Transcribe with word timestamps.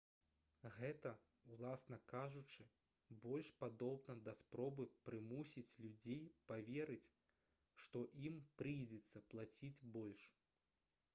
гэта 0.75 1.09
уласна 1.55 1.97
кажучы 2.13 2.63
больш 3.25 3.51
падобна 3.59 4.15
да 4.29 4.33
спробы 4.39 4.87
прымусіць 5.09 5.75
людзей 5.87 6.23
паверыць 6.53 7.11
што 7.85 8.01
ім 8.31 8.39
прыйдзецца 8.63 9.21
плаціць 9.35 9.77
больш 9.99 10.25